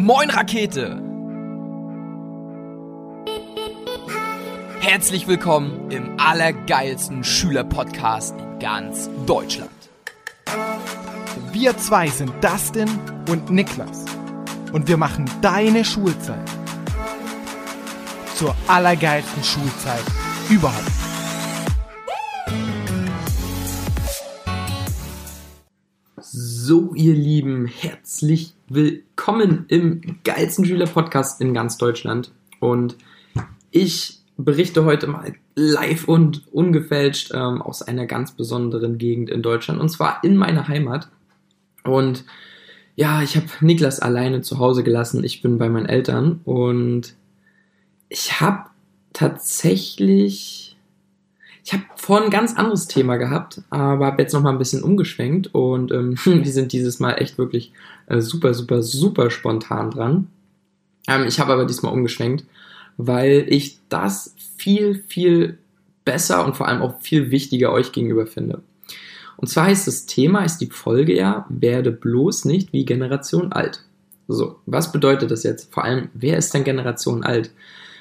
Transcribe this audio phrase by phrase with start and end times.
[0.00, 1.02] Moin Rakete!
[4.78, 9.72] Herzlich willkommen im allergeilsten Schülerpodcast in ganz Deutschland.
[11.50, 12.88] Wir zwei sind Dustin
[13.28, 14.04] und Niklas
[14.72, 16.48] und wir machen deine Schulzeit
[18.36, 20.04] zur allergeilsten Schulzeit
[20.48, 20.92] überhaupt.
[26.20, 29.07] So, ihr Lieben, herzlich willkommen
[29.68, 32.32] im geilsten Schülerpodcast in ganz Deutschland.
[32.60, 32.96] Und
[33.70, 39.80] ich berichte heute mal live und ungefälscht ähm, aus einer ganz besonderen Gegend in Deutschland,
[39.80, 41.08] und zwar in meiner Heimat.
[41.84, 42.24] Und
[42.94, 45.22] ja, ich habe Niklas alleine zu Hause gelassen.
[45.24, 47.14] Ich bin bei meinen Eltern und
[48.08, 48.70] ich habe
[49.12, 50.67] tatsächlich
[51.64, 54.82] ich habe vorhin ein ganz anderes Thema gehabt, aber habe jetzt noch mal ein bisschen
[54.82, 57.72] umgeschwenkt und ähm, die sind dieses Mal echt wirklich
[58.06, 60.28] äh, super, super, super spontan dran.
[61.06, 62.44] Ähm, ich habe aber diesmal umgeschwenkt,
[62.96, 65.58] weil ich das viel, viel
[66.04, 68.62] besser und vor allem auch viel wichtiger euch gegenüber finde.
[69.36, 73.84] Und zwar heißt das Thema, ist die Folge ja, werde bloß nicht wie Generation alt.
[74.26, 75.72] So, was bedeutet das jetzt?
[75.72, 77.52] Vor allem, wer ist denn Generation alt?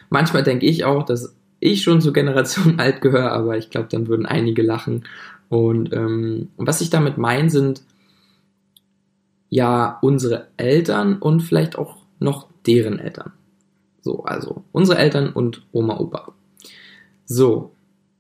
[0.10, 4.08] Manchmal denke ich auch, dass ich schon zur Generation alt gehöre, aber ich glaube, dann
[4.08, 5.06] würden einige lachen.
[5.50, 7.82] Und ähm, was ich damit meine, sind
[9.50, 13.32] ja unsere Eltern und vielleicht auch noch deren Eltern.
[14.02, 16.34] So, also unsere Eltern und Oma, Opa.
[17.26, 17.72] So,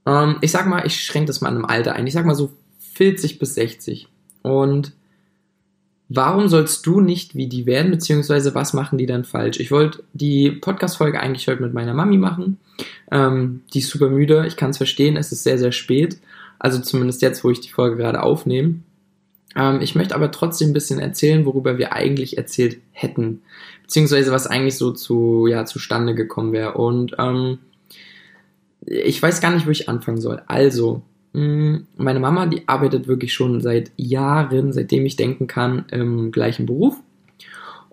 [0.06, 2.08] ähm, ich sag mal, ich schränke das mal in einem Alter ein.
[2.08, 2.52] Ich sag mal so
[2.94, 4.08] 40 bis 60.
[4.42, 4.94] Und
[6.10, 9.60] Warum sollst du nicht wie die werden, beziehungsweise was machen die dann falsch?
[9.60, 12.58] Ich wollte die Podcast-Folge eigentlich heute mit meiner Mami machen.
[13.12, 16.20] Ähm, die ist super müde, ich kann es verstehen, es ist sehr, sehr spät.
[16.60, 18.76] Also zumindest jetzt, wo ich die Folge gerade aufnehme.
[19.56, 23.42] Ähm, ich möchte aber trotzdem ein bisschen erzählen, worüber wir eigentlich erzählt hätten.
[23.84, 26.76] Beziehungsweise was eigentlich so zu, ja, zustande gekommen wäre.
[26.76, 27.60] Und ähm,
[28.86, 30.42] ich weiß gar nicht, wo ich anfangen soll.
[30.48, 31.02] Also,
[31.38, 36.98] meine Mama, die arbeitet wirklich schon seit Jahren, seitdem ich denken kann, im gleichen Beruf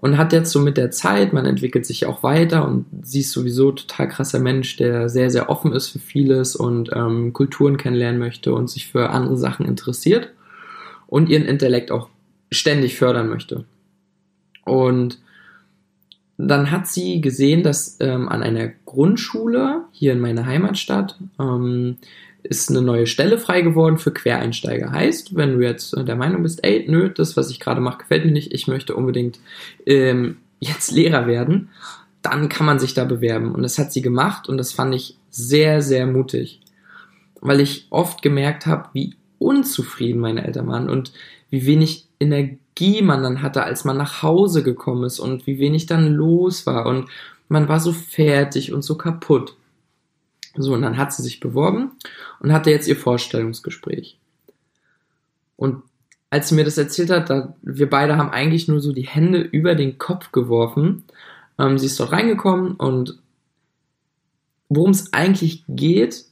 [0.05, 3.33] und hat jetzt so mit der Zeit, man entwickelt sich auch weiter und sie ist
[3.33, 8.19] sowieso total krasser Mensch, der sehr, sehr offen ist für vieles und ähm, Kulturen kennenlernen
[8.19, 10.31] möchte und sich für andere Sachen interessiert
[11.06, 12.10] und ihren Intellekt auch
[12.53, 13.65] ständig fördern möchte.
[14.66, 15.21] Und
[16.37, 21.97] dann hat sie gesehen, dass ähm, an einer Grundschule hier in meiner Heimatstadt ähm,
[22.44, 24.93] ist eine neue Stelle frei geworden für Quereinsteiger.
[24.93, 28.25] Heißt, wenn du jetzt der Meinung bist, ey, nö, das, was ich gerade mache, gefällt
[28.25, 29.41] mir nicht, ich möchte unbedingt
[29.87, 31.71] ähm, jetzt Lehrer werden,
[32.22, 33.54] dann kann man sich da bewerben.
[33.54, 36.60] Und das hat sie gemacht und das fand ich sehr, sehr mutig.
[37.41, 41.12] Weil ich oft gemerkt habe, wie unzufrieden meine Eltern waren und
[41.50, 45.87] wie wenig Energie man dann hatte, als man nach Hause gekommen ist und wie wenig
[45.87, 47.09] dann los war und
[47.49, 49.56] man war so fertig und so kaputt.
[50.56, 51.92] So, und dann hat sie sich beworben
[52.41, 54.19] und hatte jetzt ihr Vorstellungsgespräch.
[55.56, 55.82] Und
[56.31, 59.41] als sie mir das erzählt hat, da, wir beide haben eigentlich nur so die Hände
[59.41, 61.04] über den Kopf geworfen.
[61.59, 63.19] Ähm, sie ist dort reingekommen und
[64.69, 66.25] worum es eigentlich geht,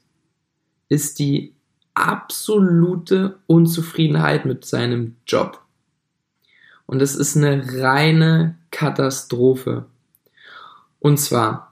[0.88, 1.54] ist die
[1.94, 5.60] absolute Unzufriedenheit mit seinem Job.
[6.86, 9.86] Und es ist eine reine Katastrophe.
[10.98, 11.71] Und zwar,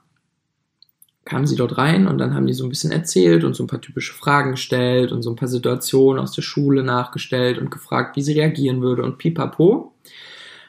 [1.30, 3.68] kamen sie dort rein und dann haben die so ein bisschen erzählt und so ein
[3.68, 8.16] paar typische Fragen gestellt und so ein paar Situationen aus der Schule nachgestellt und gefragt,
[8.16, 9.92] wie sie reagieren würde und pipapo.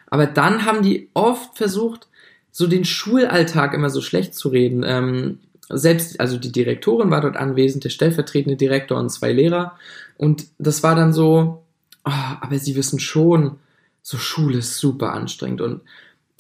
[0.06, 2.08] Aber dann haben die oft versucht,
[2.52, 4.84] so den Schulalltag immer so schlecht zu reden.
[4.86, 9.80] Ähm, selbst, also die Direktorin war dort anwesend, der stellvertretende Direktor und zwei Lehrer.
[10.18, 11.64] Und das war dann so,
[12.06, 13.58] oh, aber sie wissen schon,
[14.04, 15.82] so Schule ist super anstrengend und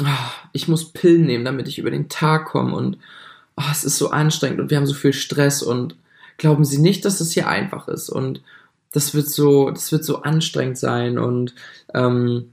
[0.03, 3.00] oh, ich muss Pillen nehmen, damit ich über den Tag komme und
[3.58, 5.96] oh, es ist so anstrengend und wir haben so viel Stress und
[6.38, 8.42] glauben Sie nicht, dass es hier einfach ist und
[8.92, 11.56] das wird so, das wird so anstrengend sein und
[11.94, 12.52] ähm,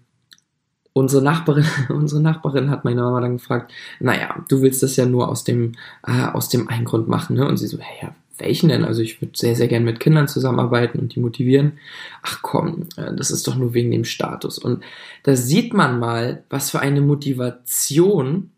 [0.93, 5.29] unsere Nachbarin, unsere Nachbarin hat meine Mama dann gefragt, naja, du willst das ja nur
[5.29, 5.73] aus dem,
[6.07, 7.47] äh, aus dem einen Grund machen, ne?
[7.47, 8.85] Und sie so, hey, ja, welchen denn?
[8.85, 11.79] Also ich würde sehr, sehr gern mit Kindern zusammenarbeiten und die motivieren.
[12.23, 14.59] Ach komm, äh, das ist doch nur wegen dem Status.
[14.59, 14.85] Und
[15.25, 18.51] da sieht man mal, was für eine Motivation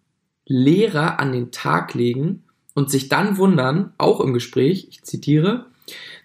[0.51, 2.43] Lehrer an den Tag legen
[2.75, 5.67] und sich dann wundern, auch im Gespräch, ich zitiere,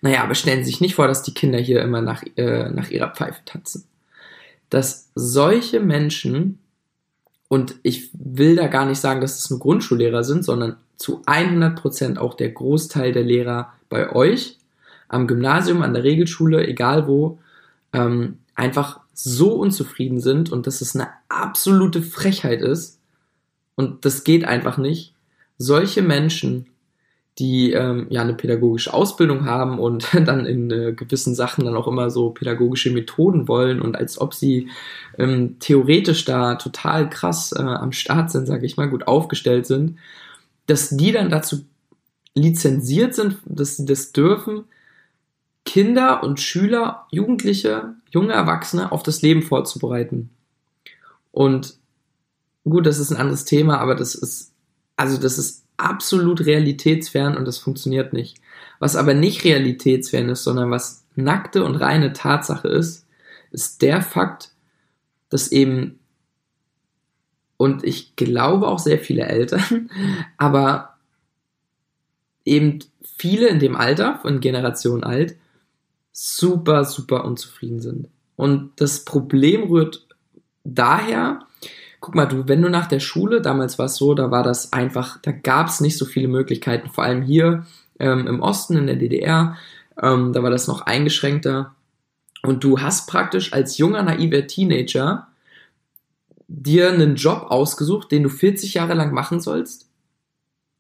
[0.01, 2.89] naja, aber stellen Sie sich nicht vor, dass die Kinder hier immer nach, äh, nach
[2.89, 3.86] ihrer Pfeife tanzen.
[4.72, 6.57] Dass solche Menschen,
[7.50, 12.18] und ich will da gar nicht sagen, dass es nur Grundschullehrer sind, sondern zu 100%
[12.18, 14.57] auch der Großteil der Lehrer bei euch,
[15.07, 17.38] am Gymnasium, an der Regelschule, egal wo,
[17.94, 23.00] ähm, einfach so unzufrieden sind und dass es eine absolute Frechheit ist,
[23.75, 25.13] und das geht einfach nicht,
[25.57, 26.68] solche Menschen,
[27.38, 31.88] die ähm, ja eine pädagogische Ausbildung haben und dann in äh, gewissen Sachen dann auch
[31.88, 34.69] immer so pädagogische Methoden wollen und als ob sie
[35.18, 39.98] ähm, theoretisch da total krass äh, am Start sind, sage ich mal, gut aufgestellt sind,
[40.68, 41.66] dass die dann dazu
[42.36, 44.66] lizenziert sind, dass sie das dürfen,
[45.66, 50.30] Kinder und Schüler, Jugendliche, junge Erwachsene auf das Leben vorzubereiten.
[51.31, 51.75] Und
[52.66, 54.52] gut, das ist ein anderes Thema, aber das ist,
[54.98, 58.38] also das ist absolut realitätsfern und das funktioniert nicht.
[58.80, 63.06] Was aber nicht realitätsfern ist, sondern was nackte und reine Tatsache ist,
[63.52, 64.52] ist der Fakt,
[65.30, 66.00] dass eben,
[67.58, 69.90] und ich glaube auch sehr viele Eltern,
[70.38, 70.96] aber
[72.44, 75.36] eben viele in dem Alter, von Generation alt,
[76.12, 78.08] super, super unzufrieden sind.
[78.36, 80.08] Und das Problem rührt
[80.64, 81.45] daher,
[82.06, 84.72] guck mal, du, wenn du nach der Schule, damals war es so, da war das
[84.74, 87.66] einfach, da gab es nicht so viele Möglichkeiten, vor allem hier
[88.00, 89.57] ähm, im Osten, in der DDR,
[90.00, 91.74] ähm, da war das noch eingeschränkter.
[92.44, 95.30] Und du hast praktisch als junger, naiver Teenager
[96.48, 99.90] dir einen Job ausgesucht, den du 40 Jahre lang machen sollst?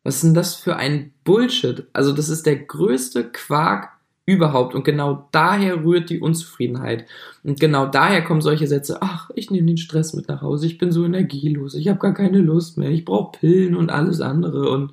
[0.03, 1.87] Was ist denn das für ein Bullshit?
[1.91, 3.93] Also das ist der größte Quark,
[4.25, 4.75] überhaupt.
[4.75, 7.05] Und genau daher rührt die Unzufriedenheit.
[7.43, 10.77] Und genau daher kommen solche Sätze, ach, ich nehme den Stress mit nach Hause, ich
[10.77, 14.69] bin so energielos, ich habe gar keine Lust mehr, ich brauche Pillen und alles andere
[14.69, 14.91] und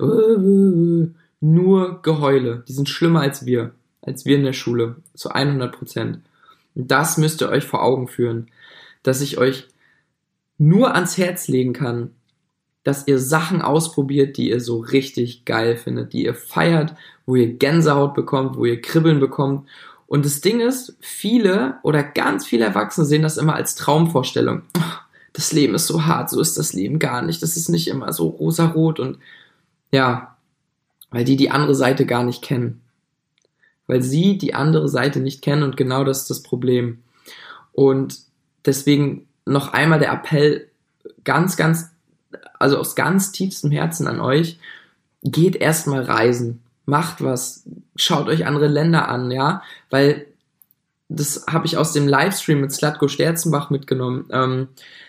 [0.00, 1.08] äh,
[1.40, 2.64] nur Geheule.
[2.68, 3.72] Die sind schlimmer als wir,
[4.02, 6.20] als wir in der Schule, zu 100 Prozent.
[6.74, 8.48] Und das müsst ihr euch vor Augen führen,
[9.02, 9.68] dass ich euch
[10.58, 12.10] nur ans Herz legen kann,
[12.82, 16.94] dass ihr Sachen ausprobiert, die ihr so richtig geil findet, die ihr feiert,
[17.26, 19.68] wo ihr Gänsehaut bekommt, wo ihr Kribbeln bekommt.
[20.06, 24.62] Und das Ding ist, viele oder ganz viele Erwachsene sehen das immer als Traumvorstellung.
[25.32, 27.40] Das Leben ist so hart, so ist das Leben gar nicht.
[27.42, 29.18] Das ist nicht immer so rosarot und
[29.92, 30.36] ja,
[31.10, 32.80] weil die die andere Seite gar nicht kennen.
[33.86, 36.98] Weil sie die andere Seite nicht kennen und genau das ist das Problem.
[37.72, 38.18] Und
[38.64, 40.68] deswegen noch einmal der Appell
[41.22, 41.90] ganz, ganz
[42.58, 44.58] also aus ganz tiefstem Herzen an euch,
[45.22, 47.64] geht erstmal reisen, macht was,
[47.96, 50.26] schaut euch andere Länder an, ja, weil
[51.08, 54.68] das habe ich aus dem Livestream mit Slatko Sterzenbach mitgenommen, ähm,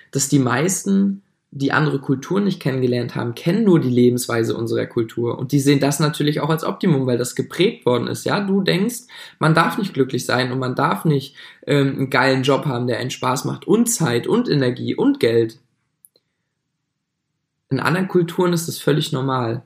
[0.09, 1.21] dass die meisten,
[1.51, 5.79] die andere Kulturen nicht kennengelernt haben, kennen nur die Lebensweise unserer Kultur und die sehen
[5.79, 8.25] das natürlich auch als Optimum, weil das geprägt worden ist.
[8.25, 9.01] Ja, du denkst,
[9.37, 11.35] man darf nicht glücklich sein und man darf nicht
[11.67, 15.59] ähm, einen geilen Job haben, der einen Spaß macht und Zeit und Energie und Geld.
[17.71, 19.63] In anderen Kulturen ist es völlig normal.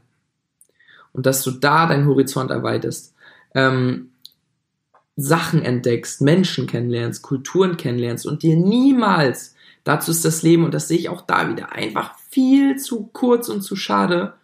[1.11, 3.15] Und dass du da deinen Horizont erweiterst,
[3.55, 4.11] ähm,
[5.15, 10.87] Sachen entdeckst, Menschen kennenlernst, Kulturen kennenlernst und dir niemals, dazu ist das Leben, und das
[10.87, 14.35] sehe ich auch da wieder, einfach viel zu kurz und zu schade,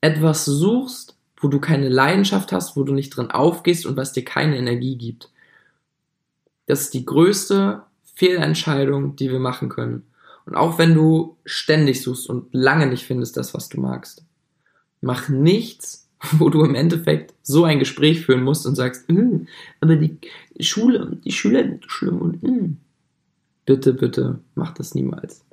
[0.00, 4.24] etwas suchst, wo du keine Leidenschaft hast, wo du nicht drin aufgehst und was dir
[4.24, 5.30] keine Energie gibt.
[6.66, 7.82] Das ist die größte
[8.14, 10.04] Fehlentscheidung, die wir machen können.
[10.44, 14.24] Und auch wenn du ständig suchst und lange nicht findest das, was du magst,
[15.00, 19.48] mach nichts, wo du im Endeffekt so ein Gespräch führen musst und sagst, hm,
[19.80, 20.18] aber die
[20.60, 22.76] Schule, die Schüler sind schlimm und hm.
[23.66, 25.44] bitte, bitte, mach das niemals.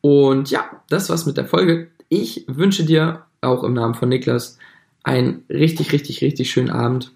[0.00, 1.90] Und ja, das war's mit der Folge.
[2.10, 4.58] Ich wünsche dir auch im Namen von Niklas
[5.02, 7.12] einen richtig, richtig, richtig schönen Abend.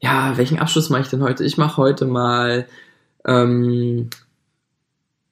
[0.00, 1.44] Ja, welchen Abschluss mache ich denn heute?
[1.44, 2.66] Ich mache heute mal
[3.24, 4.08] ähm,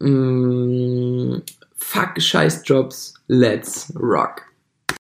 [0.00, 1.42] Mm,
[1.76, 4.50] fuck Scheiß Jobs, let's rock.